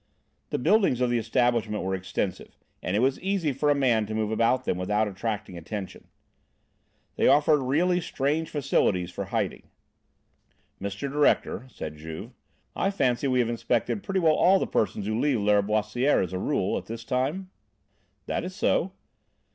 [0.49, 4.15] The buildings of the establishment were extensive, and it was easy for a man to
[4.15, 6.07] move about them without attracting attention.
[7.17, 9.69] They offered really strange facilities for hiding.
[10.81, 11.01] "Mr.
[11.07, 12.31] Director," said Juve,
[12.75, 16.39] "I fancy we have inspected pretty well all the persons who leave Lâriboisière as a
[16.39, 17.51] rule, at this time?"
[18.25, 18.93] "That is so."